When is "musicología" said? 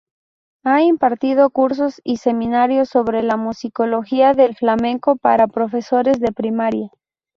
3.37-4.33